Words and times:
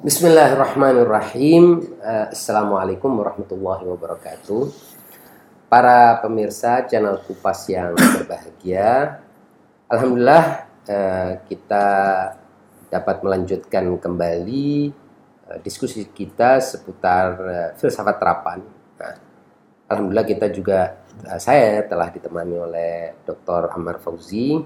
Bismillahirrahmanirrahim. 0.00 1.92
Eh, 2.00 2.32
Assalamualaikum 2.32 3.20
warahmatullahi 3.20 3.84
wabarakatuh. 3.84 4.72
Para 5.68 6.16
pemirsa 6.24 6.88
channel 6.88 7.20
Kupas 7.20 7.68
yang 7.68 7.92
berbahagia, 7.92 9.20
Alhamdulillah 9.92 10.72
eh, 10.88 11.44
kita 11.44 11.86
dapat 12.88 13.20
melanjutkan 13.20 13.92
kembali 14.00 14.88
eh, 15.52 15.58
diskusi 15.60 16.08
kita 16.08 16.64
seputar 16.64 17.36
filsafat 17.76 18.16
terapan. 18.16 18.64
Nah, 18.96 19.16
Alhamdulillah 19.84 20.24
kita 20.24 20.48
juga 20.48 20.96
saya 21.36 21.84
telah 21.84 22.08
ditemani 22.08 22.56
oleh 22.56 23.20
Dr. 23.20 23.68
Ammar 23.76 24.00
Fauzi, 24.00 24.64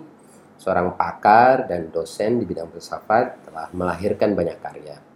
seorang 0.62 0.94
pakar 0.94 1.66
dan 1.66 1.90
dosen 1.90 2.38
di 2.38 2.46
bidang 2.46 2.70
filsafat 2.70 3.50
telah 3.50 3.66
melahirkan 3.74 4.38
banyak 4.38 4.62
karya. 4.62 5.13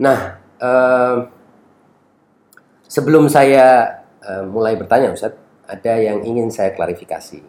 Nah, 0.00 0.42
uh, 0.58 1.16
sebelum 2.88 3.30
saya 3.30 3.98
uh, 4.22 4.44
mulai 4.46 4.74
bertanya, 4.74 5.14
Ustaz, 5.14 5.38
ada 5.64 5.92
yang 5.96 6.22
ingin 6.26 6.50
saya 6.50 6.74
klarifikasi. 6.74 7.40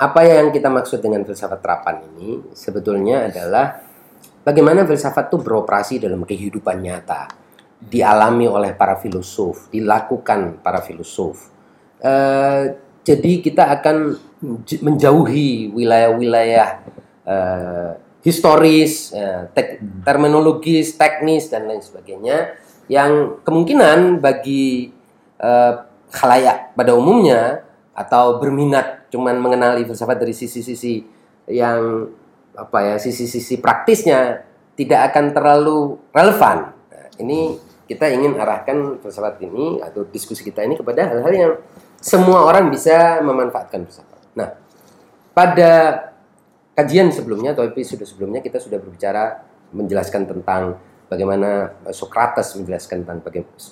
Apa 0.00 0.24
yang 0.24 0.48
kita 0.48 0.72
maksud 0.72 1.04
dengan 1.04 1.20
filsafat 1.28 1.60
terapan 1.60 2.00
ini 2.08 2.56
sebetulnya 2.56 3.28
adalah 3.28 3.84
bagaimana 4.40 4.88
filsafat 4.88 5.28
itu 5.28 5.36
beroperasi 5.36 6.00
dalam 6.00 6.24
kehidupan 6.24 6.80
nyata, 6.80 7.28
dialami 7.76 8.48
oleh 8.48 8.72
para 8.72 8.96
filosof, 8.96 9.68
dilakukan 9.68 10.64
para 10.64 10.80
filosof. 10.80 11.52
Uh, 12.00 12.72
jadi 13.04 13.44
kita 13.44 13.68
akan 13.80 14.16
menjauhi 14.80 15.68
wilayah-wilayah 15.76 16.68
uh, 17.28 17.92
historis, 18.20 19.12
ya, 19.16 19.48
tek, 19.52 19.80
hmm. 19.80 20.04
terminologis, 20.04 20.96
teknis 20.96 21.48
dan 21.48 21.68
lain 21.68 21.80
sebagainya 21.80 22.56
yang 22.90 23.40
kemungkinan 23.46 24.18
bagi 24.20 24.90
uh, 25.40 25.86
khalayak 26.10 26.74
pada 26.74 26.92
umumnya 26.92 27.62
atau 27.94 28.42
berminat 28.42 29.06
cuman 29.14 29.38
mengenali 29.38 29.86
filsafat 29.86 30.18
dari 30.18 30.34
sisi-sisi 30.34 31.02
yang 31.50 32.10
apa 32.54 32.78
ya 32.82 32.94
sisi-sisi 32.98 33.62
praktisnya 33.62 34.42
tidak 34.74 35.12
akan 35.12 35.30
terlalu 35.30 35.98
relevan. 36.10 36.72
Nah, 36.72 37.06
ini 37.22 37.58
kita 37.86 38.10
ingin 38.10 38.38
arahkan 38.38 38.98
filsafat 39.02 39.42
ini 39.42 39.82
atau 39.82 40.06
diskusi 40.06 40.46
kita 40.46 40.62
ini 40.66 40.78
kepada 40.78 41.10
hal-hal 41.10 41.32
yang 41.34 41.52
semua 42.00 42.46
orang 42.48 42.70
bisa 42.72 43.20
memanfaatkan 43.22 43.86
filsafat. 43.86 44.20
Nah, 44.34 44.56
pada 45.34 45.70
kajian 46.80 47.12
sebelumnya 47.12 47.52
atau 47.52 47.68
episode 47.68 48.00
sebelumnya 48.08 48.40
kita 48.40 48.56
sudah 48.56 48.80
berbicara 48.80 49.44
menjelaskan 49.76 50.24
tentang 50.24 50.80
bagaimana 51.12 51.76
eh, 51.84 51.92
Socrates 51.92 52.56
menjelaskan 52.56 53.04
tentang 53.04 53.20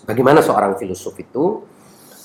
bagaimana 0.04 0.44
seorang 0.44 0.76
filosof 0.76 1.16
itu 1.16 1.64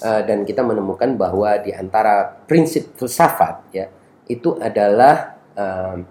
eh, 0.04 0.22
dan 0.28 0.44
kita 0.44 0.60
menemukan 0.60 1.16
bahwa 1.16 1.56
di 1.64 1.72
antara 1.72 2.36
prinsip 2.44 3.00
filsafat 3.00 3.56
ya 3.72 3.88
itu 4.28 4.56
adalah 4.56 5.36
um, 5.52 6.08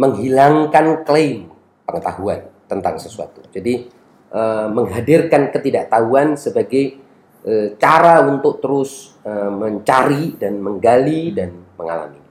menghilangkan 0.00 1.04
klaim 1.04 1.52
pengetahuan 1.84 2.48
tentang 2.64 2.96
sesuatu. 2.96 3.44
Jadi 3.52 3.92
uh, 4.32 4.66
menghadirkan 4.72 5.52
ketidaktahuan 5.52 6.40
sebagai 6.40 6.96
uh, 7.44 7.76
cara 7.76 8.24
untuk 8.24 8.64
terus 8.64 9.12
uh, 9.28 9.52
mencari 9.52 10.40
dan 10.40 10.56
menggali 10.56 11.36
dan 11.36 11.52
mengalami. 11.76 12.21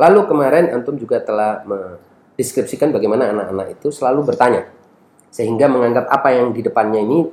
Lalu 0.00 0.20
kemarin 0.24 0.72
antum 0.72 0.96
juga 0.96 1.20
telah 1.20 1.62
mendeskripsikan 1.68 2.92
bagaimana 2.92 3.28
anak-anak 3.28 3.76
itu 3.80 3.92
selalu 3.92 4.32
bertanya 4.32 4.64
sehingga 5.32 5.64
menganggap 5.64 6.12
apa 6.12 6.28
yang 6.36 6.52
di 6.52 6.60
depannya 6.60 7.00
ini 7.00 7.24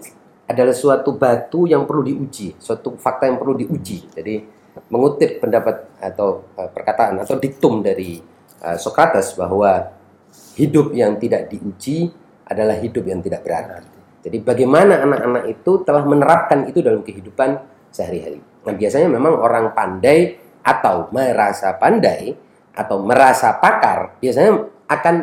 adalah 0.50 0.74
suatu 0.74 1.14
batu 1.14 1.70
yang 1.70 1.84
perlu 1.86 2.02
diuji, 2.02 2.58
suatu 2.58 2.96
fakta 2.96 3.28
yang 3.30 3.38
perlu 3.38 3.54
diuji. 3.60 4.10
Jadi 4.16 4.36
mengutip 4.88 5.44
pendapat 5.44 6.00
atau 6.00 6.48
uh, 6.56 6.70
perkataan 6.72 7.22
atau 7.22 7.36
diktum 7.36 7.84
dari 7.84 8.18
uh, 8.64 8.80
Socrates 8.80 9.36
bahwa 9.36 9.92
hidup 10.56 10.96
yang 10.96 11.20
tidak 11.20 11.52
diuji 11.52 12.10
adalah 12.48 12.80
hidup 12.80 13.04
yang 13.06 13.20
tidak 13.20 13.44
berarti. 13.44 14.00
Jadi 14.26 14.38
bagaimana 14.42 15.04
anak-anak 15.04 15.44
itu 15.48 15.72
telah 15.84 16.04
menerapkan 16.08 16.66
itu 16.66 16.80
dalam 16.80 17.04
kehidupan 17.06 17.60
sehari-hari. 17.94 18.40
Nah 18.40 18.74
biasanya 18.74 19.08
memang 19.12 19.38
orang 19.38 19.72
pandai 19.76 20.40
atau 20.64 21.08
merasa 21.14 21.76
pandai 21.78 22.36
atau 22.80 23.04
merasa 23.04 23.60
pakar 23.60 24.16
biasanya 24.24 24.72
akan 24.88 25.16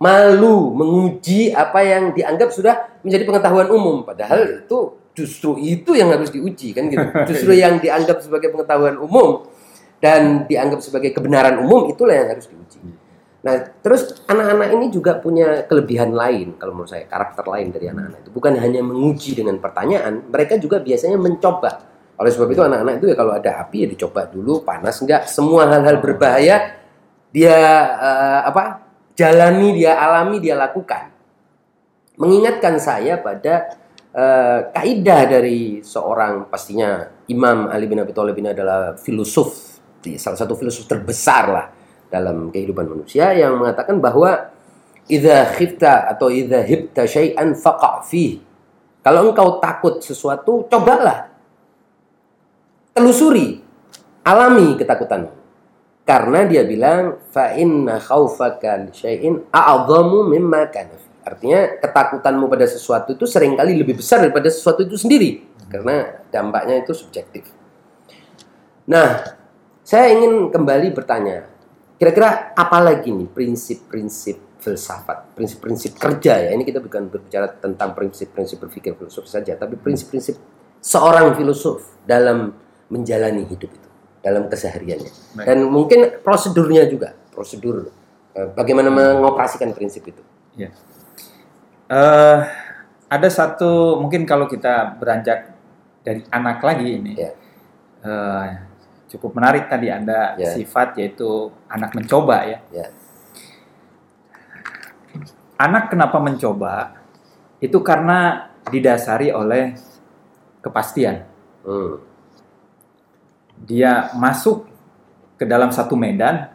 malu 0.00 0.72
menguji 0.74 1.52
apa 1.52 1.80
yang 1.84 2.04
dianggap 2.16 2.50
sudah 2.50 3.00
menjadi 3.04 3.24
pengetahuan 3.28 3.68
umum. 3.70 4.02
Padahal 4.02 4.64
itu 4.64 4.78
justru 5.14 5.56
itu 5.60 5.94
yang 5.94 6.10
harus 6.10 6.28
diuji 6.28 6.74
kan 6.74 6.90
gitu. 6.90 7.06
Justru 7.30 7.54
yang 7.54 7.78
dianggap 7.78 8.18
sebagai 8.18 8.50
pengetahuan 8.50 8.98
umum 8.98 9.46
dan 10.02 10.44
dianggap 10.50 10.82
sebagai 10.82 11.14
kebenaran 11.14 11.54
umum 11.62 11.86
itulah 11.88 12.18
yang 12.18 12.28
harus 12.34 12.50
diuji. 12.50 12.82
Nah 13.46 13.54
terus 13.78 14.24
anak-anak 14.26 14.68
ini 14.74 14.86
juga 14.90 15.20
punya 15.20 15.62
kelebihan 15.70 16.10
lain 16.10 16.58
kalau 16.58 16.74
menurut 16.74 16.90
saya 16.90 17.06
karakter 17.06 17.46
lain 17.46 17.70
dari 17.70 17.86
anak-anak 17.88 18.26
itu. 18.26 18.30
Bukan 18.34 18.52
hanya 18.58 18.80
menguji 18.82 19.38
dengan 19.38 19.56
pertanyaan 19.62 20.26
mereka 20.26 20.58
juga 20.58 20.82
biasanya 20.82 21.16
mencoba. 21.16 21.94
Oleh 22.18 22.30
sebab 22.34 22.50
itu 22.50 22.62
anak-anak 22.62 22.94
itu 22.98 23.06
ya 23.10 23.16
kalau 23.16 23.32
ada 23.38 23.50
api 23.62 23.86
ya 23.86 23.88
dicoba 23.90 24.26
dulu 24.26 24.66
panas 24.66 24.98
enggak 24.98 25.30
semua 25.30 25.70
hal-hal 25.70 26.02
berbahaya 26.02 26.83
dia 27.34 27.58
uh, 27.98 28.40
apa 28.46 28.86
jalani, 29.18 29.74
dia 29.74 29.98
alami, 29.98 30.38
dia 30.38 30.54
lakukan. 30.54 31.10
Mengingatkan 32.14 32.78
saya 32.78 33.18
pada 33.18 33.74
uh, 34.14 34.70
kaidah 34.70 35.26
dari 35.26 35.82
seorang 35.82 36.46
pastinya 36.46 37.10
Imam 37.26 37.66
Ali 37.66 37.90
bin 37.90 37.98
Abi 37.98 38.14
Thalib 38.14 38.38
ini 38.38 38.54
adalah 38.54 38.94
filosof, 38.94 39.82
salah 40.14 40.38
satu 40.38 40.54
filosof 40.54 40.86
terbesar 40.86 41.44
lah 41.50 41.66
dalam 42.06 42.54
kehidupan 42.54 42.86
manusia 42.86 43.34
yang 43.34 43.58
mengatakan 43.58 43.98
bahwa 43.98 44.54
idza 45.10 45.50
khifta 45.58 46.06
atau 46.06 46.30
idza 46.30 46.62
hibta 46.62 47.02
syai'an 47.02 47.58
faqa. 47.58 48.06
Kalau 49.04 49.20
engkau 49.28 49.58
takut 49.58 50.00
sesuatu, 50.00 50.64
cobalah. 50.70 51.28
Telusuri, 52.94 53.58
alami 54.22 54.78
ketakutanmu. 54.78 55.43
Karena 56.04 56.44
dia 56.44 56.68
bilang 56.68 57.16
fa 57.32 57.56
inna 57.56 57.96
khaufaka 57.96 58.92
syai'in 58.92 59.48
a'dhamu 59.48 60.28
mimma 60.28 60.68
kana. 60.68 61.00
Artinya 61.24 61.80
ketakutanmu 61.80 62.44
pada 62.52 62.68
sesuatu 62.68 63.16
itu 63.16 63.24
sering 63.24 63.56
kali 63.56 63.72
lebih 63.80 63.96
besar 63.96 64.20
daripada 64.20 64.52
sesuatu 64.52 64.84
itu 64.84 65.00
sendiri 65.00 65.40
karena 65.72 66.20
dampaknya 66.28 66.84
itu 66.84 66.92
subjektif. 66.92 67.48
Nah, 68.84 69.24
saya 69.80 70.12
ingin 70.12 70.52
kembali 70.52 70.92
bertanya, 70.92 71.48
kira-kira 71.96 72.52
apa 72.52 72.78
lagi 72.84 73.08
nih 73.08 73.24
prinsip-prinsip 73.32 74.60
filsafat, 74.60 75.32
prinsip-prinsip 75.32 75.96
kerja 75.96 76.36
ya. 76.36 76.52
Ini 76.52 76.68
kita 76.68 76.84
bukan 76.84 77.08
berbicara 77.08 77.48
tentang 77.56 77.96
prinsip-prinsip 77.96 78.60
berpikir 78.60 78.92
filosof 78.92 79.24
saja, 79.24 79.56
tapi 79.56 79.80
prinsip-prinsip 79.80 80.36
seorang 80.84 81.32
filosof 81.32 81.96
dalam 82.04 82.52
menjalani 82.92 83.48
hidup 83.48 83.72
itu 83.72 83.88
dalam 84.24 84.48
kesehariannya. 84.48 85.12
Baik. 85.36 85.44
Dan 85.44 85.58
mungkin 85.68 86.00
prosedurnya 86.24 86.88
juga, 86.88 87.12
prosedur 87.28 87.92
uh, 88.32 88.48
bagaimana 88.56 88.88
hmm. 88.88 89.20
mengoperasikan 89.20 89.76
prinsip 89.76 90.08
itu. 90.08 90.24
Ya. 90.56 90.72
Uh, 91.92 92.48
ada 93.12 93.28
satu 93.28 94.00
mungkin 94.00 94.24
kalau 94.24 94.48
kita 94.48 94.96
beranjak 94.96 95.52
dari 96.00 96.24
anak 96.32 96.64
lagi 96.64 96.88
ini, 96.96 97.12
ya. 97.20 97.36
uh, 98.00 98.48
cukup 99.12 99.36
menarik 99.36 99.68
tadi 99.68 99.92
anda 99.92 100.40
ya. 100.40 100.56
sifat 100.56 100.96
yaitu 100.96 101.52
anak 101.68 101.92
mencoba 101.92 102.48
ya. 102.48 102.58
ya. 102.72 102.88
Anak 105.60 105.92
kenapa 105.92 106.16
mencoba? 106.18 106.96
Itu 107.60 107.84
karena 107.84 108.50
didasari 108.72 109.30
oleh 109.30 109.76
kepastian. 110.64 111.28
Hmm 111.60 112.13
dia 113.60 114.10
masuk 114.18 114.66
ke 115.38 115.44
dalam 115.46 115.70
satu 115.70 115.94
medan 115.94 116.50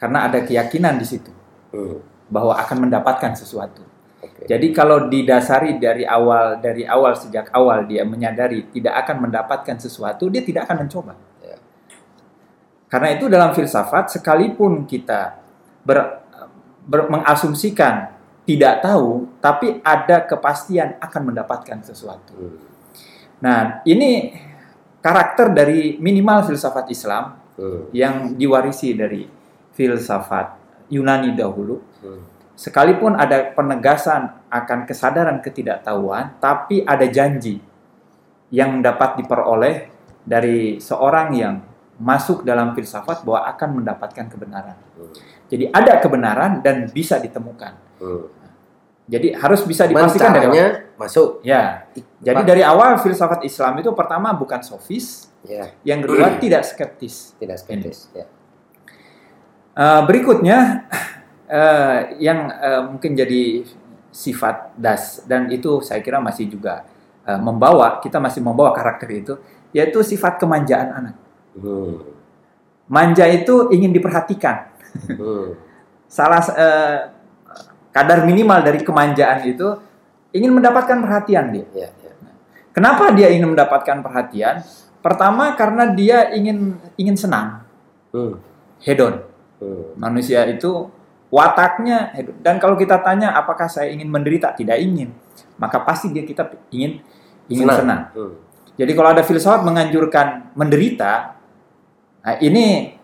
karena 0.00 0.26
ada 0.26 0.40
keyakinan 0.40 0.96
di 0.96 1.06
situ 1.06 1.30
hmm. 1.76 2.30
bahwa 2.32 2.56
akan 2.56 2.88
mendapatkan 2.88 3.36
sesuatu. 3.36 3.84
Okay. 4.20 4.56
Jadi 4.56 4.72
kalau 4.72 5.08
didasari 5.08 5.80
dari 5.80 6.04
awal 6.04 6.60
dari 6.60 6.84
awal 6.84 7.16
sejak 7.16 7.52
awal 7.52 7.84
dia 7.88 8.04
menyadari 8.04 8.68
tidak 8.72 9.04
akan 9.06 9.28
mendapatkan 9.28 9.76
sesuatu, 9.80 10.28
dia 10.32 10.44
tidak 10.44 10.68
akan 10.68 10.86
mencoba. 10.86 11.14
Yeah. 11.40 11.60
Karena 12.88 13.08
itu 13.16 13.28
dalam 13.28 13.52
filsafat 13.56 14.12
sekalipun 14.12 14.84
kita 14.84 15.40
ber, 15.84 16.24
ber, 16.84 17.08
mengasumsikan 17.08 18.12
tidak 18.44 18.82
tahu, 18.82 19.30
tapi 19.38 19.78
ada 19.84 20.26
kepastian 20.26 20.96
akan 20.98 21.22
mendapatkan 21.32 21.78
sesuatu. 21.84 22.34
Hmm. 22.34 22.58
Nah, 23.40 23.80
ini 23.88 24.34
karakter 25.00 25.52
dari 25.52 25.96
minimal 25.96 26.46
filsafat 26.48 26.86
Islam 26.92 27.36
hmm. 27.56 27.92
yang 27.96 28.36
diwarisi 28.36 28.92
dari 28.96 29.24
filsafat 29.74 30.60
Yunani 30.92 31.34
dahulu. 31.34 31.80
Hmm. 32.00 32.22
sekalipun 32.60 33.16
ada 33.16 33.56
penegasan 33.56 34.44
akan 34.52 34.84
kesadaran 34.84 35.40
ketidaktahuan, 35.40 36.36
tapi 36.44 36.84
ada 36.84 37.08
janji 37.08 37.56
yang 38.52 38.84
dapat 38.84 39.16
diperoleh 39.16 39.88
dari 40.20 40.76
seorang 40.76 41.28
yang 41.32 41.56
masuk 41.96 42.44
dalam 42.44 42.76
filsafat 42.76 43.24
bahwa 43.24 43.48
akan 43.48 43.80
mendapatkan 43.80 44.26
kebenaran. 44.28 44.76
Hmm. 44.76 45.12
Jadi 45.48 45.72
ada 45.72 46.00
kebenaran 46.04 46.60
dan 46.60 46.88
bisa 46.92 47.16
ditemukan. 47.16 47.72
Hmm. 47.96 48.28
Jadi 49.08 49.34
harus 49.34 49.64
bisa 49.66 49.88
dipastikan 49.88 50.30
dari 50.34 50.48
awal. 50.50 50.96
masuk. 51.00 51.42
Ya. 51.42 51.88
Jadi 52.20 52.42
dari 52.46 52.62
awal 52.62 53.00
filsafat 53.00 53.42
Islam 53.42 53.80
itu 53.80 53.90
pertama 53.96 54.30
bukan 54.36 54.60
sofis, 54.62 55.30
Ya, 55.46 55.72
yang 55.88 56.04
kedua 56.04 56.36
tidak 56.42 56.68
skeptis. 56.68 57.32
tidak 57.40 57.56
skeptis. 57.60 58.12
Ya. 58.12 58.28
Eh, 59.72 60.00
berikutnya 60.04 60.84
eh, 61.48 61.98
yang 62.20 62.52
eh, 62.52 62.82
mungkin 62.84 63.16
jadi 63.16 63.64
sifat 64.10 64.74
das 64.74 65.22
dan 65.24 65.48
itu 65.48 65.80
saya 65.80 66.02
kira 66.04 66.20
masih 66.20 66.50
juga 66.50 66.84
eh, 67.24 67.40
membawa 67.40 68.02
kita 68.04 68.20
masih 68.20 68.44
membawa 68.44 68.74
karakter 68.76 69.08
itu 69.08 69.34
yaitu 69.72 70.04
sifat 70.04 70.36
kemanjaan 70.36 70.88
anak. 70.92 71.16
Hmm. 71.56 72.04
Manja 72.90 73.24
itu 73.30 73.70
ingin 73.72 73.94
diperhatikan. 73.94 74.68
Hmm. 75.08 75.56
Salah 76.10 76.42
eh, 76.52 76.98
kadar 77.90 78.22
minimal 78.24 78.62
dari 78.62 78.80
kemanjaan 78.82 79.44
itu 79.46 79.68
ingin 80.30 80.54
mendapatkan 80.54 80.98
perhatian 81.02 81.50
dia. 81.50 81.66
Ya, 81.74 81.88
ya. 81.90 82.12
Kenapa 82.70 83.10
dia 83.10 83.28
ingin 83.34 83.50
mendapatkan 83.50 83.98
perhatian? 83.98 84.62
Pertama 85.00 85.56
karena 85.58 85.90
dia 85.90 86.30
ingin 86.30 86.76
ingin 86.94 87.16
senang, 87.16 87.64
Hmm. 88.12 88.36
hedon. 88.84 89.24
Hmm. 89.58 89.96
Manusia 89.96 90.44
itu 90.46 90.86
wataknya 91.32 92.12
hedon. 92.14 92.36
Dan 92.44 92.60
kalau 92.62 92.76
kita 92.76 93.00
tanya 93.02 93.32
apakah 93.34 93.66
saya 93.66 93.90
ingin 93.90 94.06
menderita? 94.06 94.52
Tidak 94.54 94.76
ingin. 94.76 95.10
Maka 95.56 95.82
pasti 95.82 96.12
dia 96.12 96.22
kita 96.22 96.46
ingin 96.70 97.00
ingin 97.48 97.66
senang. 97.68 98.12
Hmm. 98.14 98.34
Jadi 98.78 98.92
kalau 98.96 99.12
ada 99.12 99.20
filsafat 99.26 99.60
menganjurkan 99.66 100.54
menderita, 100.56 101.36
nah 102.24 102.34
ini 102.40 102.96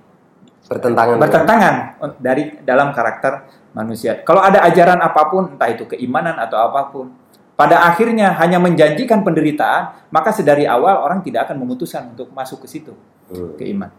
Bertentangan. 0.66 1.16
bertentangan 1.20 1.74
dari 2.18 2.58
dalam 2.64 2.90
karakter 2.96 3.44
manusia. 3.76 4.24
Kalau 4.24 4.40
ada 4.40 4.64
ajaran 4.64 4.96
apa 5.04 5.28
pun, 5.28 5.52
entah 5.52 5.68
itu 5.68 5.84
keimanan 5.84 6.40
atau 6.40 6.56
apa 6.56 6.88
pun, 6.88 7.12
pada 7.52 7.84
akhirnya 7.84 8.32
hanya 8.40 8.56
menjanjikan 8.56 9.20
penderitaan, 9.20 10.08
maka 10.08 10.32
sedari 10.32 10.64
awal 10.64 11.04
orang 11.04 11.20
tidak 11.20 11.48
akan 11.48 11.60
memutuskan 11.60 12.16
untuk 12.16 12.32
masuk 12.32 12.64
ke 12.64 12.68
situ, 12.72 12.96
Hmm. 13.28 13.52
ke 13.60 13.68
iman. 13.68 13.92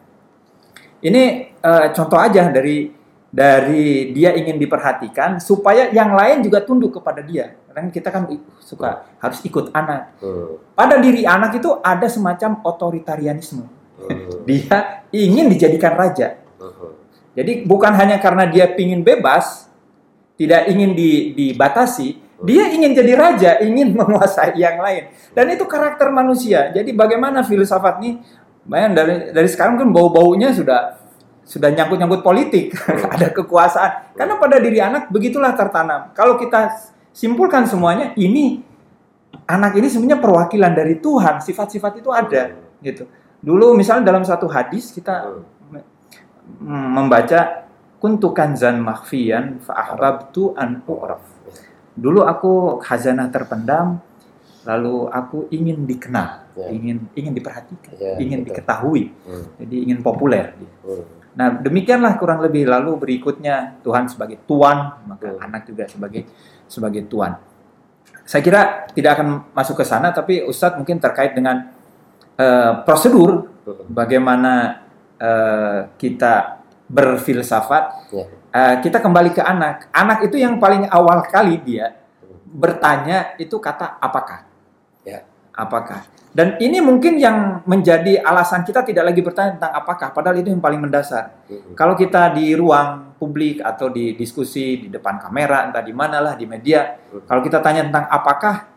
Ini 0.98 1.54
eh, 1.54 1.86
contoh 1.94 2.18
aja 2.18 2.50
dari 2.50 2.90
dari 3.28 4.16
dia 4.18 4.34
ingin 4.34 4.58
diperhatikan 4.58 5.38
supaya 5.38 5.94
yang 5.94 6.16
lain 6.16 6.42
juga 6.42 6.66
tunduk 6.66 6.98
kepada 6.98 7.22
dia. 7.22 7.54
Karena 7.70 7.94
kita 7.94 8.10
kan 8.10 8.26
suka 8.58 9.06
harus 9.22 9.40
ikut 9.46 9.70
anak. 9.78 10.18
Hmm. 10.18 10.58
Pada 10.74 10.98
diri 10.98 11.22
anak 11.22 11.62
itu 11.62 11.70
ada 11.86 12.10
semacam 12.10 12.66
otoritarianisme. 12.66 13.66
Hmm. 13.98 14.42
Dia 14.48 15.06
ingin 15.14 15.52
dijadikan 15.54 15.94
raja. 15.94 16.42
Hmm. 16.58 16.98
Jadi 17.38 17.70
bukan 17.70 17.94
hanya 17.94 18.18
karena 18.18 18.50
dia 18.50 18.66
ingin 18.74 19.06
bebas, 19.06 19.67
tidak 20.38 20.70
ingin 20.70 20.94
di- 20.94 21.34
dibatasi, 21.34 22.08
dia 22.46 22.70
ingin 22.70 22.94
jadi 22.94 23.14
raja, 23.18 23.52
ingin 23.66 23.94
menguasai 23.98 24.54
yang 24.56 24.78
lain. 24.78 25.10
Dan 25.34 25.50
itu 25.50 25.66
karakter 25.66 26.14
manusia. 26.14 26.70
Jadi 26.70 26.94
bagaimana 26.94 27.42
filsafat 27.42 27.98
ini? 28.06 28.22
Bayang 28.68 28.94
dari 28.94 29.32
dari 29.32 29.50
sekarang 29.50 29.80
kan 29.80 29.90
bau-baunya 29.90 30.52
sudah 30.52 31.00
sudah 31.48 31.72
nyangkut-nyangkut 31.72 32.22
politik, 32.22 32.76
ada 33.16 33.32
kekuasaan. 33.32 34.14
Karena 34.14 34.36
pada 34.36 34.60
diri 34.60 34.84
anak 34.84 35.08
begitulah 35.08 35.56
tertanam. 35.56 36.12
Kalau 36.12 36.36
kita 36.36 36.76
simpulkan 37.16 37.64
semuanya, 37.64 38.12
ini 38.20 38.60
anak 39.48 39.80
ini 39.80 39.88
sebenarnya 39.88 40.20
perwakilan 40.20 40.76
dari 40.76 41.00
Tuhan. 41.00 41.40
Sifat-sifat 41.40 42.04
itu 42.04 42.12
ada, 42.12 42.52
gitu. 42.84 43.08
Dulu 43.40 43.80
misalnya 43.80 44.12
dalam 44.12 44.28
satu 44.28 44.52
hadis 44.52 44.92
kita 44.92 45.40
mm, 46.60 46.88
membaca 47.00 47.67
kuntu 47.98 48.34
kanzan 48.34 48.82
makhfiyan 48.82 49.62
fa 49.62 49.74
ahbabtu 49.74 50.54
an 50.54 50.86
u'raf. 50.86 51.24
Dulu 51.98 52.22
aku 52.22 52.78
khazanah 52.78 53.34
terpendam, 53.34 53.98
lalu 54.70 55.10
aku 55.10 55.50
ingin 55.50 55.90
dikenal, 55.90 56.46
Ya. 56.54 56.70
ingin 56.70 57.10
ingin 57.18 57.34
diperhatikan, 57.34 57.94
Ya, 57.98 58.22
ingin 58.22 58.46
betul. 58.46 58.54
diketahui. 58.54 59.04
Hmm. 59.26 59.46
Jadi 59.66 59.76
ingin 59.90 60.00
populer. 60.06 60.54
Hmm. 60.86 61.06
Nah, 61.38 61.54
demikianlah 61.58 62.18
kurang 62.18 62.42
lebih 62.42 62.66
lalu 62.70 62.98
berikutnya 62.98 63.82
Tuhan 63.82 64.10
sebagai 64.10 64.42
tuan, 64.46 64.94
maka 65.10 65.34
Hmm. 65.34 65.46
anak 65.50 65.66
juga 65.66 65.90
sebagai 65.90 66.26
sebagai 66.70 67.06
tuan. 67.10 67.34
Saya 68.28 68.44
kira 68.44 68.62
tidak 68.94 69.18
akan 69.18 69.28
masuk 69.56 69.82
ke 69.82 69.86
sana 69.88 70.12
tapi 70.12 70.44
Ustadz 70.46 70.78
mungkin 70.78 71.02
terkait 71.02 71.34
dengan 71.34 71.74
eh, 72.38 72.74
prosedur 72.86 73.50
Hmm. 73.66 73.90
bagaimana 73.90 74.86
eh, 75.18 75.90
kita 75.98 76.62
berfilsafat, 76.88 77.84
Ya. 78.12 78.26
eh, 78.56 78.76
kita 78.84 79.04
kembali 79.04 79.36
ke 79.36 79.44
anak. 79.44 79.92
Anak 79.92 80.24
itu 80.28 80.40
yang 80.40 80.56
paling 80.58 80.88
awal 80.88 81.24
kali 81.28 81.60
dia 81.62 82.00
bertanya 82.48 83.36
itu 83.38 83.60
kata 83.60 84.00
apakah? 84.00 84.48
Ya. 85.04 85.28
Apakah? 85.52 86.08
Dan 86.32 86.54
ini 86.62 86.78
mungkin 86.80 87.18
yang 87.18 87.66
menjadi 87.66 88.22
alasan 88.22 88.62
kita 88.62 88.86
tidak 88.86 89.10
lagi 89.10 89.26
bertanya 89.26 89.58
tentang 89.58 89.74
apakah, 89.74 90.14
padahal 90.14 90.38
itu 90.38 90.54
yang 90.54 90.62
paling 90.62 90.78
mendasar. 90.78 91.34
Hmm. 91.50 91.74
Kalau 91.74 91.98
kita 91.98 92.30
di 92.38 92.54
ruang 92.54 93.18
publik 93.18 93.58
atau 93.66 93.90
di 93.90 94.14
diskusi 94.14 94.78
di 94.78 94.88
depan 94.88 95.18
kamera, 95.18 95.66
entah 95.66 95.82
di 95.82 95.92
mana 95.98 96.22
lah 96.22 96.34
di 96.38 96.46
media, 96.46 96.94
Hmm. 96.94 97.26
kalau 97.26 97.42
kita 97.42 97.58
tanya 97.58 97.90
tentang 97.90 98.06
apakah, 98.06 98.70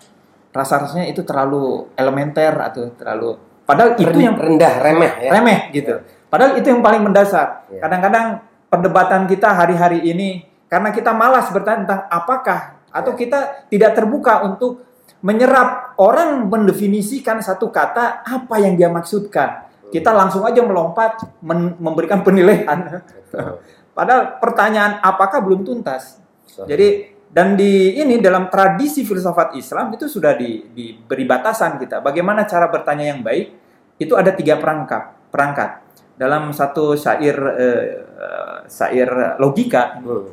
rasa-rasanya 0.51 1.05
itu 1.13 1.21
terlalu 1.21 1.93
elementer 2.01 2.57
atau 2.57 2.97
terlalu, 2.97 3.37
padahal 3.69 3.93
itu 4.01 4.19
yang 4.19 4.41
rendah, 4.41 4.75
remeh 4.81 5.13
ya. 5.21 5.31
remeh 5.37 5.59
gitu. 5.77 5.95
Padahal 6.31 6.57
itu 6.57 6.71
yang 6.71 6.81
paling 6.81 7.03
mendasar. 7.03 7.67
Ya. 7.75 7.83
Kadang-kadang 7.83 8.47
perdebatan 8.71 9.27
kita 9.27 9.51
hari-hari 9.51 9.99
ini 10.07 10.47
karena 10.71 10.95
kita 10.95 11.11
malas 11.11 11.51
bertanya 11.51 11.79
tentang 11.85 12.03
apakah 12.07 12.79
atau 12.95 13.13
Ya. 13.15 13.19
kita 13.27 13.39
tidak 13.67 13.99
terbuka 13.99 14.47
untuk 14.47 14.87
menyerap 15.21 15.99
orang 15.99 16.47
mendefinisikan 16.47 17.43
satu 17.43 17.69
kata 17.69 18.23
apa 18.23 18.57
yang 18.63 18.79
dia 18.79 18.87
maksudkan. 18.87 19.67
Kita 19.91 20.15
langsung 20.15 20.47
aja 20.47 20.63
melompat 20.63 21.19
men- 21.43 21.75
memberikan 21.83 22.23
penilaian. 22.23 23.03
Padahal 23.99 24.39
pertanyaan 24.39 25.03
apakah 25.03 25.43
belum 25.43 25.67
tuntas. 25.67 26.23
Jadi 26.47 27.19
dan 27.31 27.59
di 27.59 27.99
ini 27.99 28.23
dalam 28.23 28.47
tradisi 28.51 29.03
filsafat 29.03 29.55
Islam 29.59 29.95
itu 29.95 30.07
sudah 30.07 30.35
di, 30.39 30.67
diberi 30.71 31.27
batasan 31.27 31.79
kita. 31.79 31.99
Bagaimana 31.99 32.47
cara 32.47 32.71
bertanya 32.71 33.11
yang 33.11 33.23
baik? 33.23 33.55
Itu 33.99 34.15
ada 34.15 34.31
tiga 34.31 34.59
perangkat. 34.59 35.31
Perangkat 35.31 35.90
dalam 36.21 36.53
satu 36.53 36.93
syair 36.93 37.33
eh, 37.57 38.05
eh, 38.05 38.57
syair 38.69 39.41
logika 39.41 39.97
hmm. 40.05 40.29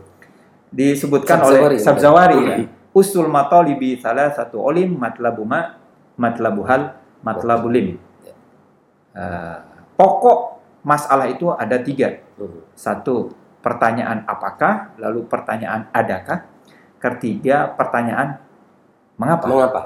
disebutkan 0.68 1.40
Sabzawari, 1.40 1.64
oleh. 1.64 1.80
Sabzawari 1.80 2.40
ya. 2.44 2.58
Usul 2.92 3.32
matalibi 3.32 3.96
salah 3.96 4.36
satu 4.36 4.60
olim 4.60 5.00
matlabuma 5.00 5.80
matlabuhal 6.20 6.92
matlabulim. 7.24 7.96
Ya. 8.28 8.36
Eh, 9.16 9.58
pokok 9.96 10.60
masalah 10.84 11.32
itu 11.32 11.48
ada 11.56 11.80
tiga. 11.80 12.20
Hmm. 12.36 12.68
Satu, 12.76 13.32
pertanyaan 13.64 14.28
apakah, 14.28 14.96
lalu 15.00 15.24
pertanyaan 15.28 15.88
adakah, 15.92 16.48
ketiga 17.00 17.74
pertanyaan 17.76 18.40
mengapa. 19.16 19.46
Mengapa? 19.48 19.82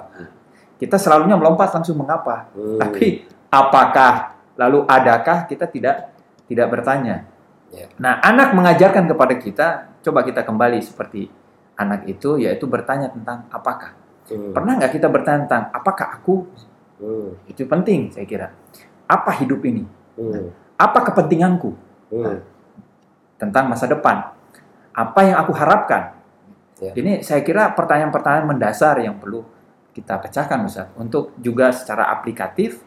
Kita 0.82 0.98
selalunya 0.98 1.38
melompat 1.38 1.70
langsung 1.74 1.98
mengapa, 2.02 2.50
Hmm. 2.58 2.82
tapi 2.82 3.26
apakah, 3.54 4.31
lalu 4.56 4.84
adakah 4.88 5.48
kita 5.48 5.68
tidak 5.70 6.12
tidak 6.48 6.68
bertanya. 6.68 7.28
Ya. 7.72 7.88
Nah, 7.96 8.20
anak 8.20 8.52
mengajarkan 8.52 9.08
kepada 9.08 9.34
kita, 9.40 9.68
coba 10.04 10.28
kita 10.28 10.44
kembali 10.44 10.84
seperti 10.84 11.32
anak 11.80 12.04
itu, 12.08 12.36
yaitu 12.36 12.68
bertanya 12.68 13.08
tentang 13.08 13.48
apakah. 13.48 13.96
Hmm. 14.28 14.52
Pernah 14.52 14.76
nggak 14.80 14.92
kita 14.92 15.08
bertanya 15.08 15.48
tentang 15.48 15.64
apakah 15.72 16.08
aku? 16.20 16.46
Hmm. 17.00 17.40
Itu 17.48 17.64
penting, 17.66 18.12
saya 18.12 18.28
kira. 18.28 18.52
Apa 19.08 19.40
hidup 19.40 19.64
ini? 19.64 19.88
Hmm. 20.20 20.52
Apa 20.76 21.08
kepentinganku? 21.12 21.72
Hmm. 22.12 22.44
tentang 23.40 23.72
masa 23.72 23.90
depan. 23.90 24.36
Apa 24.94 25.26
yang 25.26 25.42
aku 25.42 25.50
harapkan? 25.56 26.14
Ya. 26.78 26.94
Ini 26.94 27.26
saya 27.26 27.42
kira 27.42 27.74
pertanyaan-pertanyaan 27.74 28.54
mendasar 28.54 29.02
yang 29.02 29.18
perlu 29.18 29.42
kita 29.92 30.20
pecahkan 30.22 30.62
Ustaz 30.66 30.88
untuk 30.94 31.36
juga 31.42 31.70
secara 31.76 32.10
aplikatif 32.14 32.80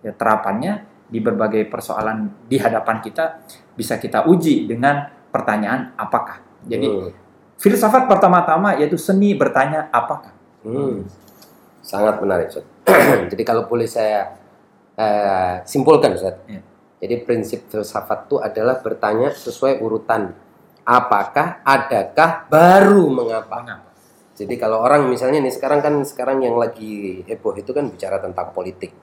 ya 0.00 0.14
terapannya 0.14 0.84
di 1.12 1.20
berbagai 1.20 1.68
persoalan 1.68 2.48
di 2.48 2.56
hadapan 2.56 3.04
kita 3.04 3.44
bisa 3.76 4.00
kita 4.00 4.24
uji 4.24 4.64
dengan 4.64 5.04
pertanyaan 5.28 5.92
apakah. 6.00 6.40
Jadi 6.64 6.88
Hmm. 6.88 7.12
filsafat 7.60 8.08
pertama-tama 8.08 8.80
yaitu 8.80 8.96
seni 8.96 9.36
bertanya 9.36 9.92
apakah. 9.92 10.32
Hmm. 10.64 11.04
Sangat 11.84 12.16
menarik, 12.22 12.48
Ustaz. 12.48 12.64
Jadi 13.30 13.42
kalau 13.44 13.68
boleh 13.68 13.84
saya 13.84 14.40
eh, 14.96 15.60
simpulkan, 15.68 16.16
Ustaz. 16.16 16.40
Ya. 16.48 16.64
Jadi 17.02 17.14
prinsip 17.26 17.66
filsafat 17.66 18.30
itu 18.30 18.38
adalah 18.38 18.78
bertanya 18.78 19.34
sesuai 19.34 19.82
urutan 19.82 20.30
apakah, 20.86 21.58
adakah, 21.66 22.46
baru 22.46 23.10
mengapa. 23.10 23.82
Jadi 24.38 24.54
kalau 24.54 24.82
orang 24.82 25.10
misalnya 25.10 25.42
nih 25.42 25.50
sekarang 25.50 25.82
kan 25.82 25.94
sekarang 26.06 26.46
yang 26.46 26.54
lagi 26.54 27.26
heboh 27.26 27.58
itu 27.58 27.74
kan 27.74 27.90
bicara 27.90 28.22
tentang 28.22 28.54
politik. 28.54 28.94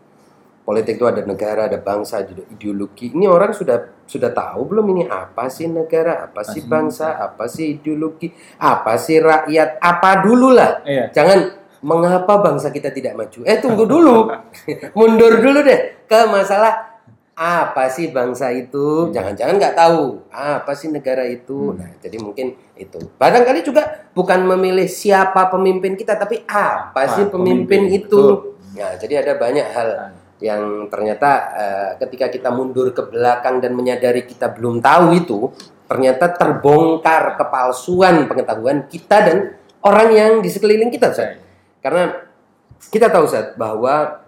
Politik 0.69 1.01
itu 1.01 1.05
ada 1.09 1.25
negara, 1.25 1.65
ada 1.65 1.81
bangsa, 1.81 2.21
ada 2.21 2.45
ideologi. 2.45 3.09
Ini 3.09 3.25
orang 3.25 3.57
sudah 3.57 4.05
sudah 4.05 4.29
tahu 4.29 4.69
belum 4.69 4.85
ini 4.93 5.03
apa 5.09 5.49
sih 5.49 5.65
negara, 5.65 6.29
apa 6.29 6.45
sih 6.45 6.61
bangsa, 6.61 7.17
apa 7.17 7.49
sih 7.49 7.73
ideologi, 7.73 8.29
apa 8.61 8.93
sih 9.01 9.17
rakyat, 9.17 9.81
apa 9.81 10.21
dulu 10.21 10.53
lah. 10.53 10.85
Iya. 10.85 11.09
Jangan 11.09 11.39
mengapa 11.81 12.37
bangsa 12.37 12.69
kita 12.69 12.93
tidak 12.93 13.17
maju. 13.17 13.41
Eh 13.49 13.57
tunggu 13.57 13.89
dulu, 13.89 14.29
mundur 14.97 15.41
dulu 15.41 15.65
deh 15.65 16.05
ke 16.05 16.19
masalah 16.29 17.01
apa 17.33 17.89
sih 17.89 18.13
bangsa 18.13 18.53
itu? 18.53 19.09
Jangan-jangan 19.09 19.57
nggak 19.57 19.73
tahu 19.73 20.21
apa 20.29 20.69
sih 20.77 20.93
negara 20.93 21.25
itu. 21.25 21.73
Nah, 21.73 21.97
jadi 21.97 22.21
mungkin 22.21 22.53
itu. 22.77 23.01
Barangkali 23.17 23.65
juga 23.65 24.05
bukan 24.13 24.45
memilih 24.45 24.85
siapa 24.85 25.49
pemimpin 25.49 25.97
kita, 25.97 26.13
tapi 26.13 26.45
apa 26.45 27.09
sih 27.17 27.25
pemimpin, 27.25 27.89
pemimpin, 27.89 28.05
itu? 28.05 28.21
betul. 28.21 28.59
Nah, 28.77 28.93
jadi 29.01 29.25
ada 29.25 29.33
banyak 29.33 29.65
hal 29.65 29.89
yang 30.39 30.87
ternyata 30.87 31.29
eh, 31.51 31.91
ketika 31.99 32.31
kita 32.31 32.49
mundur 32.51 32.95
ke 32.95 33.03
belakang 33.11 33.59
dan 33.59 33.75
menyadari 33.75 34.23
kita 34.23 34.51
belum 34.55 34.79
tahu 34.79 35.05
itu, 35.15 35.39
ternyata 35.85 36.31
terbongkar 36.31 37.35
kepalsuan 37.35 38.27
pengetahuan 38.31 38.87
kita 38.87 39.17
dan 39.19 39.37
orang 39.83 40.09
yang 40.15 40.31
di 40.39 40.49
sekeliling 40.51 40.91
kita, 40.91 41.11
Ustaz. 41.11 41.39
Karena 41.83 42.15
kita 42.87 43.11
tahu 43.11 43.27
Ustaz 43.27 43.55
bahwa 43.59 44.23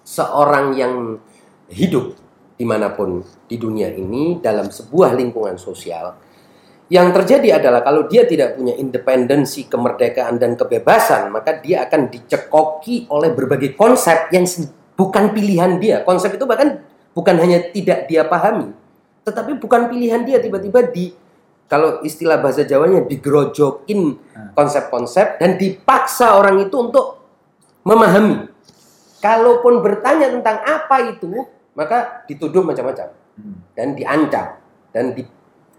seorang 0.00 0.72
yang 0.74 1.20
hidup 1.68 2.16
di 2.56 2.64
mana 2.68 2.92
pun 2.92 3.24
di 3.48 3.56
dunia 3.56 3.88
ini 3.92 4.40
dalam 4.40 4.68
sebuah 4.68 5.16
lingkungan 5.16 5.56
sosial 5.56 6.12
yang 6.90 7.14
terjadi 7.14 7.62
adalah 7.62 7.86
kalau 7.86 8.10
dia 8.10 8.26
tidak 8.26 8.58
punya 8.58 8.74
independensi, 8.74 9.70
kemerdekaan 9.70 10.42
dan 10.42 10.58
kebebasan, 10.58 11.30
maka 11.30 11.62
dia 11.62 11.86
akan 11.86 12.10
dicekoki 12.10 13.06
oleh 13.14 13.30
berbagai 13.30 13.78
konsep 13.78 14.26
yang 14.34 14.42
bukan 15.00 15.32
pilihan 15.32 15.80
dia. 15.80 16.04
Konsep 16.04 16.36
itu 16.36 16.44
bahkan 16.44 16.84
bukan 17.16 17.40
hanya 17.40 17.72
tidak 17.72 18.04
dia 18.04 18.28
pahami, 18.28 18.76
tetapi 19.24 19.56
bukan 19.56 19.88
pilihan 19.88 20.20
dia 20.28 20.36
tiba-tiba 20.36 20.84
di 20.92 21.16
kalau 21.70 22.04
istilah 22.04 22.36
bahasa 22.42 22.68
Jawanya 22.68 23.08
digerojokin 23.08 24.20
konsep-konsep 24.52 25.40
dan 25.40 25.56
dipaksa 25.56 26.36
orang 26.36 26.68
itu 26.68 26.76
untuk 26.76 27.24
memahami. 27.88 28.52
Kalaupun 29.22 29.80
bertanya 29.80 30.32
tentang 30.32 30.60
apa 30.66 31.14
itu, 31.14 31.48
maka 31.72 32.26
dituduh 32.28 32.60
macam-macam 32.66 33.14
dan 33.72 33.88
diancam 33.96 34.58
dan 34.90 35.14
di, 35.14 35.22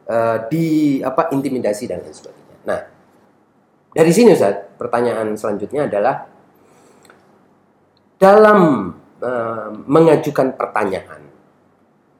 eh, 0.07 0.37
di 0.47 0.65
apa 1.03 1.29
intimidasi 1.35 1.91
dan 1.91 2.01
lain 2.01 2.15
sebagainya. 2.15 2.55
Nah, 2.63 2.79
dari 3.91 4.11
sini 4.15 4.31
Ustaz, 4.31 4.71
pertanyaan 4.79 5.35
selanjutnya 5.35 5.91
adalah 5.91 6.29
dalam 8.21 8.93
eh, 9.21 9.67
mengajukan 9.85 10.57
pertanyaan 10.57 11.21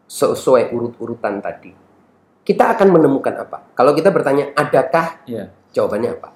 sesuai 0.06 0.70
urut-urutan 0.76 1.42
tadi, 1.42 1.72
kita 2.44 2.76
akan 2.78 2.88
menemukan 2.94 3.36
apa? 3.42 3.74
Kalau 3.74 3.96
kita 3.96 4.12
bertanya 4.12 4.52
adakah, 4.54 5.24
Iya. 5.26 5.50
jawabannya 5.72 6.10
apa? 6.20 6.30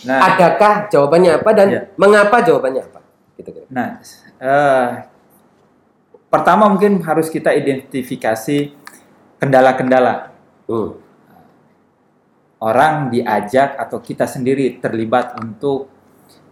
Nah, 0.00 0.18
Adakah 0.32 0.74
jawabannya 0.88 1.30
apa 1.36 1.50
dan 1.52 1.68
Iya. 1.68 1.82
mengapa 2.00 2.40
jawabannya 2.40 2.82
apa? 2.88 3.00
Gitu 3.36 3.50
kira. 3.52 3.66
Nah, 3.68 4.00
eh, 4.40 4.88
pertama 6.32 6.72
mungkin 6.72 7.04
harus 7.04 7.28
kita 7.28 7.52
identifikasi 7.52 8.72
kendala-kendala 9.36 10.32
Hmm. 10.64 10.96
orang 12.60 13.08
diajak 13.08 13.76
atau 13.76 13.98
kita 14.00 14.24
sendiri 14.24 14.80
terlibat 14.80 15.36
untuk 15.36 15.88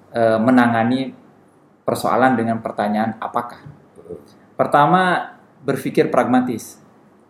eh, 0.09 0.41
menangani 0.41 1.13
persoalan 1.89 2.37
dengan 2.37 2.61
pertanyaan 2.61 3.17
apakah. 3.17 3.65
Pertama 4.53 5.33
berpikir 5.65 6.13
pragmatis. 6.13 6.77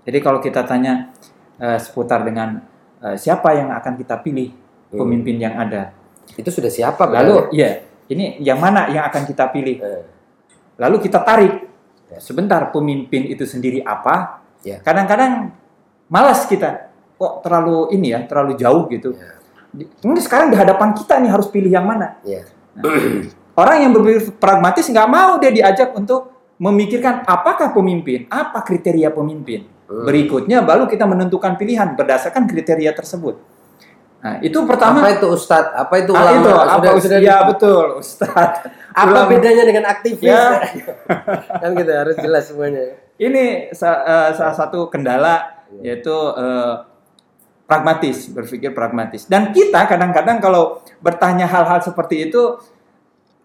Jadi 0.02 0.18
kalau 0.18 0.42
kita 0.42 0.66
tanya 0.66 1.14
eh, 1.56 1.78
seputar 1.78 2.26
dengan 2.26 2.58
eh, 2.98 3.14
siapa 3.14 3.54
yang 3.54 3.70
akan 3.70 3.94
kita 3.94 4.18
pilih 4.18 4.50
Hmm. 4.88 5.04
pemimpin 5.04 5.36
yang 5.36 5.52
ada, 5.52 5.92
Itu 6.32 6.48
sudah 6.48 6.72
siapa? 6.72 7.04
lalu 7.04 7.52
ya 7.52 7.76
ini 8.08 8.40
yang 8.40 8.56
mana 8.56 8.88
yang 8.88 9.04
akan 9.04 9.22
kita 9.22 9.52
pilih? 9.52 9.76
Eh, 9.78 10.02
Lalu 10.78 10.96
kita 11.04 11.20
tarik 11.20 11.68
Ya. 12.08 12.16
sebentar 12.18 12.72
pemimpin 12.72 13.28
itu 13.28 13.44
sendiri 13.44 13.84
apa? 13.84 14.40
Ya. 14.64 14.80
Kadang-kadang 14.80 15.52
malas 16.08 16.48
kita 16.48 16.88
kok 17.20 17.44
terlalu 17.44 17.92
ini 17.92 18.16
ya 18.16 18.24
terlalu 18.24 18.56
jauh 18.56 18.88
gitu. 18.88 19.12
Ya. 19.12 19.36
Di- 19.68 19.90
Ini 19.92 20.20
sekarang 20.24 20.48
di 20.48 20.56
hadapan 20.56 20.96
kita 20.96 21.20
nih 21.20 21.28
harus 21.28 21.52
pilih 21.52 21.68
yang 21.68 21.84
mana? 21.84 22.16
ya. 22.24 22.40
Orang 23.58 23.82
yang 23.82 23.90
berpikir 23.90 24.38
pragmatis 24.38 24.86
nggak 24.86 25.08
mau 25.10 25.34
dia 25.42 25.50
diajak 25.50 25.90
untuk 25.98 26.30
memikirkan 26.62 27.26
apakah 27.26 27.74
pemimpin, 27.74 28.30
apa 28.30 28.62
kriteria 28.62 29.10
pemimpin. 29.10 29.66
Hmm. 29.90 30.06
Berikutnya 30.06 30.62
baru 30.62 30.86
kita 30.86 31.10
menentukan 31.10 31.58
pilihan 31.58 31.98
berdasarkan 31.98 32.46
kriteria 32.46 32.94
tersebut. 32.94 33.34
Nah, 34.18 34.42
itu 34.42 34.58
pertama. 34.66 34.98
Apa 35.02 35.10
itu 35.14 35.26
Ustadz? 35.30 35.74
Apa 35.74 35.94
itu 36.02 36.10
Ah, 36.14 36.22
ulama? 36.26 36.38
itu 36.38 36.50
apa 36.50 36.86
Sudah- 36.98 37.22
ya 37.22 37.36
betul 37.46 37.86
Ustaz. 38.02 38.66
Apa 38.90 39.10
Ulama. 39.14 39.30
bedanya 39.30 39.62
dengan 39.62 39.84
aktivis? 39.90 40.26
Ya. 40.26 40.58
kan 41.62 41.70
gitu 41.74 41.92
harus 41.94 42.16
jelas 42.18 42.50
semuanya. 42.50 42.98
Ini 43.14 43.70
eh, 43.70 44.28
salah 44.34 44.54
satu 44.58 44.90
kendala 44.90 45.62
yaitu 45.82 46.14
eh, 46.34 46.74
pragmatis, 47.70 48.26
berpikir 48.34 48.74
pragmatis. 48.74 49.30
Dan 49.30 49.54
kita 49.54 49.86
kadang-kadang 49.86 50.42
kalau 50.42 50.82
bertanya 50.98 51.46
hal-hal 51.46 51.78
seperti 51.78 52.26
itu, 52.26 52.58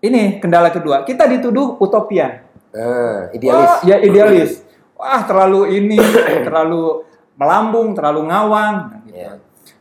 ini 0.04 0.44
kendala 0.44 0.68
kedua, 0.68 1.08
kita 1.08 1.24
dituduh 1.32 1.80
utopian. 1.80 2.44
Nah, 2.76 3.32
idealis. 3.32 3.72
Wah, 3.72 3.80
ya 3.88 3.98
idealis. 4.04 4.52
Wah, 5.00 5.24
terlalu 5.24 5.80
ini, 5.80 6.00
terlalu 6.48 7.08
melambung, 7.40 7.96
terlalu 7.96 8.28
ngawang. 8.28 8.76
Nah, 8.92 9.00
gitu. 9.08 9.16
Ya. 9.16 9.32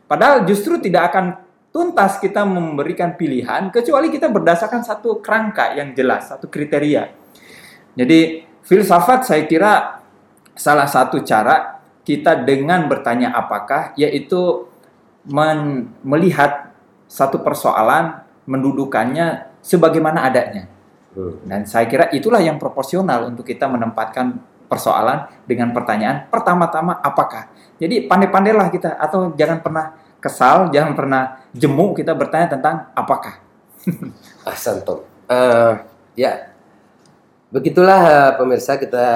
Padahal 0.07 0.47
justru 0.47 0.79
tidak 0.79 1.11
akan 1.11 1.43
tuntas 1.73 2.21
kita 2.21 2.45
memberikan 2.45 3.17
pilihan 3.17 3.73
kecuali 3.73 4.13
kita 4.13 4.29
berdasarkan 4.29 4.85
satu 4.85 5.19
kerangka 5.25 5.75
yang 5.75 5.97
jelas, 5.97 6.29
satu 6.29 6.47
kriteria. 6.47 7.11
Jadi 7.97 8.45
filsafat 8.63 9.27
saya 9.27 9.43
kira 9.49 10.05
salah 10.53 10.87
satu 10.87 11.25
cara 11.25 11.81
kita 12.05 12.45
dengan 12.45 12.87
bertanya 12.87 13.33
apakah 13.33 13.97
yaitu 13.97 14.69
men- 15.27 15.91
melihat 16.05 16.77
satu 17.09 17.41
persoalan 17.41 18.21
mendudukannya 18.45 19.52
sebagaimana 19.63 20.27
adanya. 20.27 20.69
Hmm. 21.15 21.39
Dan 21.47 21.65
saya 21.65 21.87
kira 21.87 22.11
itulah 22.11 22.43
yang 22.43 22.59
proporsional 22.59 23.31
untuk 23.31 23.47
kita 23.47 23.71
menempatkan 23.71 24.37
persoalan 24.67 25.29
dengan 25.45 25.71
pertanyaan 25.71 26.29
pertama-tama 26.33 26.99
apakah. 27.01 27.53
Jadi 27.77 28.09
pandai-pandailah 28.09 28.69
kita 28.73 28.97
atau 28.97 29.37
jangan 29.37 29.61
pernah 29.61 29.93
kesal, 30.23 30.73
jangan 30.73 30.97
pernah 30.97 31.23
jemu 31.53 31.93
kita 31.93 32.17
bertanya 32.17 32.57
tentang 32.57 32.89
apakah. 32.97 33.43
Ahsantum. 34.49 35.05
Eh, 35.29 35.73
ya, 36.17 36.55
begitulah 37.53 38.01
eh, 38.01 38.33
pemirsa 38.41 38.81
kita 38.81 39.07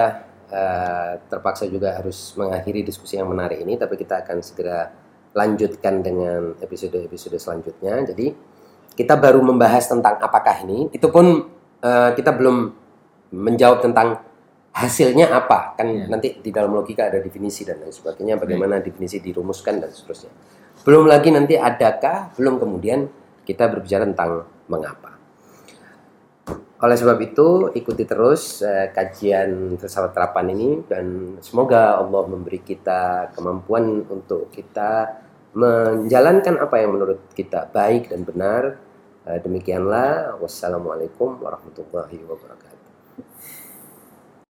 eh, 0.53 1.11
terpaksa 1.31 1.65
juga 1.71 1.97
harus 1.97 2.37
mengakhiri 2.37 2.85
diskusi 2.85 3.17
yang 3.17 3.31
menarik 3.31 3.63
ini, 3.63 3.81
tapi 3.81 3.97
kita 3.97 4.21
akan 4.27 4.45
segera 4.45 4.93
lanjutkan 5.33 6.05
dengan 6.05 6.53
episode-episode 6.61 7.41
selanjutnya. 7.41 8.05
Jadi 8.13 8.56
kita 8.97 9.15
baru 9.21 9.45
membahas 9.45 9.85
tentang 9.87 10.17
apakah 10.19 10.65
ini, 10.65 10.89
itu 10.91 11.07
pun 11.13 11.47
eh, 11.85 12.11
kita 12.17 12.33
belum 12.33 12.73
menjawab 13.37 13.85
tentang 13.85 14.25
hasilnya 14.77 15.33
apa. 15.33 15.77
Kan 15.77 15.89
Ya. 15.89 16.05
nanti 16.09 16.41
di 16.41 16.51
dalam 16.53 16.73
logika 16.73 17.09
ada 17.09 17.21
definisi 17.21 17.65
dan 17.65 17.81
lain 17.81 17.93
sebagainya 17.93 18.41
bagaimana 18.41 18.81
definisi 18.81 19.21
dirumuskan 19.21 19.81
dan 19.85 19.93
seterusnya. 19.93 20.33
Belum 20.85 21.09
lagi 21.09 21.33
nanti 21.33 21.57
adakah 21.57 22.37
belum 22.37 22.61
kemudian 22.61 23.09
kita 23.45 23.69
berbicara 23.73 24.05
tentang 24.05 24.45
mengapa. 24.69 25.17
Oleh 26.77 26.93
sebab 26.93 27.17
itu 27.25 27.73
ikuti 27.73 28.05
terus 28.05 28.61
eh, 28.61 28.93
kajian 28.93 29.81
filsafat 29.81 30.13
terapan 30.13 30.53
ini 30.53 30.85
dan 30.85 31.37
semoga 31.41 31.97
Allah 31.97 32.29
memberi 32.29 32.61
kita 32.61 33.33
kemampuan 33.33 34.05
untuk 34.13 34.53
kita 34.53 35.25
menjalankan 35.57 36.61
apa 36.61 36.77
yang 36.85 36.93
menurut 36.93 37.33
kita 37.33 37.73
baik 37.73 38.13
dan 38.13 38.29
benar 38.29 38.77
demikianlah. 39.27 40.39
Wassalamualaikum 40.39 41.43
warahmatullahi 41.43 42.23
wabarakatuh 42.23 42.76